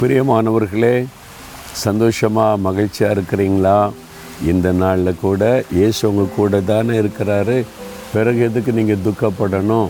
பிரியமானவர்களே 0.00 1.06
சந்தோஷமாக 1.82 2.56
மகிழ்ச்சியாக 2.64 3.14
இருக்கிறீங்களா? 3.16 3.90
இந்த 4.50 4.72
நாளில் 4.72 5.20
கூட 5.20 5.42
இயேசு 5.72 6.08
உங்கள் 6.08 6.34
கூட 6.36 6.60
தானே 6.60 6.94
இருக்கிறாரு. 7.02 7.64
பிறகு 8.12 8.40
எதுக்கு 8.40 8.72
நீங்கள் 8.72 9.02
துக்கப்படணும்? 9.06 9.88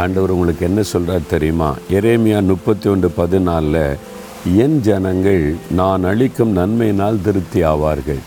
ஆண்டவர் 0.00 0.30
உங்களுக்கு 0.30 0.66
என்ன 0.68 0.82
சொல்கிறார் 0.82 1.30
தெரியுமா? 1.32 1.74
எரேமியா 1.90 2.38
முப்பத்தி 2.50 2.88
ஒன்று 2.88 3.08
பதினாலில் 3.16 3.96
என் 4.64 4.80
ஜனங்கள் 4.80 5.54
நான் 5.80 6.04
அளிக்கும் 6.04 6.56
நன்மையினால் 6.56 7.22
திருப்தி 7.22 7.62
ஆவார்கள். 7.62 8.22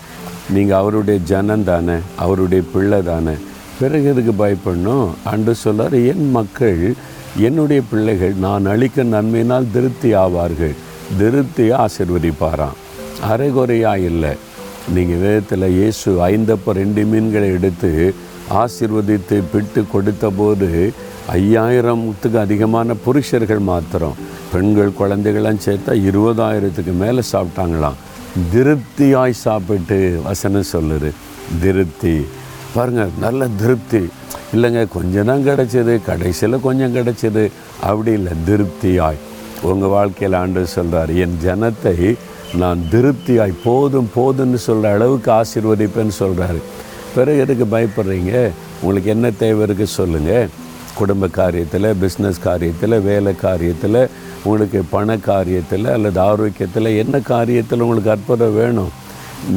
நீங்கள் 0.56 0.78
அவருடைய 0.78 1.20
ஜனம் 1.32 1.64
தானே 1.64 1.98
அவருடைய 2.16 2.64
பிள்ளை 2.74 3.04
தானே. 3.04 3.36
பிறகு 3.80 4.08
எதுக்கு 4.14 4.34
பயப்படணும்? 4.42 5.08
அன்று 5.24 5.56
சொல்லார் 5.56 5.94
என் 5.94 6.32
மக்கள் 6.32 6.94
என்னுடைய 7.38 7.82
பிள்ளைகள் 7.92 8.36
நான் 8.48 8.66
அளிக்க 8.66 9.04
நன்மையினால் 9.04 9.72
திருப்தி 9.78 10.14
ஆவார்கள். 10.14 10.76
திருப்தியை 11.20 11.86
ஆசிர்வதிப்பாராம். 11.86 12.78
அரைகுறையாக 13.22 14.00
இல்லை. 14.00 14.34
நீங்கள் 14.94 15.18
வேதத்தில் 15.18 15.68
இயேசு 15.76 16.10
ஐந்தப்போ 16.32 16.72
ரெண்டு 16.72 17.04
மீன்களை 17.06 17.48
எடுத்து 17.58 18.14
ஆசிர்வதித்து 18.62 19.44
பிட்டு 19.52 19.88
கொடுத்த 19.94 20.30
போது 20.30 20.94
ஐயாயிரத்துக்கு 21.36 22.38
அதிகமான 22.38 22.94
புருஷர்கள் 22.94 23.60
மாத்திரம் 23.60 24.18
பெண்கள் 24.52 24.98
குழந்தைகள்லாம் 25.00 25.64
சேர்த்தா 25.66 25.94
இருபதாயிரத்துக்கு 26.10 26.94
மேலே 26.94 27.22
சாப்பிட்டாங்களாம். 27.32 27.98
திருப்தியாய் 28.54 29.42
சாப்பிட்டு 29.46 30.20
வசனம் 30.24 30.72
சொல்லுது. 30.72 31.12
திருப்தி. 31.62 32.26
பாருங்கள் 32.74 33.12
நல்ல 33.20 33.48
திருப்தி. 33.62 34.04
இல்லைங்க 34.54 34.88
கொஞ்சம் 34.90 35.26
தான் 35.26 35.46
கிடச்சிது 35.48 36.02
கடைசியில் 36.10 36.60
கொஞ்சம் 36.60 36.96
கிடச்சிது. 36.96 37.52
அப்படி 37.82 38.12
இல்லை 38.12 38.34
திருப்தியாய். 38.50 39.18
உங்கள் 39.62 39.90
வாழ்க்கையில் 39.90 40.38
ஆண்டு 40.38 40.68
சொல்கிறார் 40.68 41.12
என் 41.24 41.38
ஜனத்தை 41.44 42.16
நான் 42.62 42.82
திருப்தியாய் 42.92 43.54
போதும் 43.64 44.10
போதும்னு 44.16 44.60
சொல்கிற 44.68 44.92
அளவுக்கு 44.94 45.32
ஆசீர்வதிப்பேன்னு 45.32 46.16
சொல்கிறாரு 46.20 46.60
பிறகு 47.16 47.40
எதுக்கு 47.40 47.66
பயப்படுறீங்க? 47.66 48.52
உங்களுக்கு 48.82 49.10
என்ன 49.10 49.32
தேவை 49.32 49.66
இருக்குது 49.66 49.84
சொல்லுங்கள் 49.84 50.50
குடும்ப 50.96 51.28
காரியத்தில் 51.28 51.88
பிஸ்னஸ் 52.02 52.40
காரியத்தில் 52.44 53.02
வேலை 53.02 53.34
காரியத்தில் 53.42 54.08
உங்களுக்கு 54.44 54.84
பண 54.90 55.16
காரியத்தில் 55.16 55.86
அல்லது 55.94 56.20
ஆரோக்கியத்தில் 56.20 56.98
என்ன 56.98 57.18
காரியத்தில் 57.18 57.84
உங்களுக்கு 57.86 58.10
அற்புதம் 58.10 58.56
வேணும்? 58.56 58.92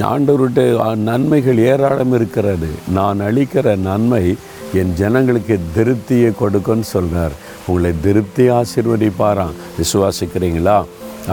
ஆண்டவருடைய 0.01 0.95
நன்மைகள் 0.95 1.59
ஏராளம் 1.59 2.13
இருக்கிறது. 2.13 2.69
நான் 2.89 3.21
அளிக்கிற 3.21 3.77
நன்மை 3.77 4.37
என் 4.75 4.95
ஜனங்களுக்கு 4.95 5.59
திருப்தியை 5.77 6.33
கொடுக்குன்னு 6.41 6.81
சொல்கிறார் 6.81 7.33
உங்களை 7.69 7.93
திருப்தி 8.07 8.45
ஆசிர்வதிப்பாராம். 8.61 9.57
விசுவாசிக்கிறீங்களா? 9.81 10.79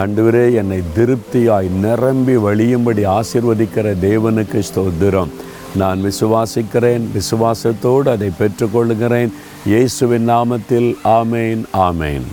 ஆண்டவரே 0.01 0.45
என்னை 0.61 0.79
திருப்தியாய் 0.95 1.69
நிரம்பி 1.83 2.35
வழியும்படி 2.47 3.03
ஆசிர்வதிக்கிற 3.17 3.93
தேவனுக்கு 4.07 4.61
ஸ்தோத்திரம். 4.69 5.33
நான் 5.81 6.01
விசுவாசிக்கிறேன் 6.07 7.05
விசுவாசத்தோடு 7.17 8.09
அதை 8.15 8.29
பெற்றுக்கொள்கிறேன் 8.39 9.31
இயேசுவின் 9.71 10.27
நாமத்தில் 10.29 10.89
ஆமேன் 11.19 11.63
ஆமேன். 11.87 12.27